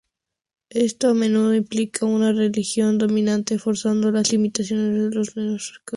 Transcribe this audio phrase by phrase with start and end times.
[0.85, 5.81] Esto a menudo implica una religión dominante forzando las limitaciones de las menos frecuentes.